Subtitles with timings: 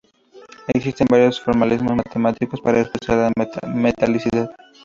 [0.69, 4.49] Existen varios formalismos matemáticos para expresar la metalicidad.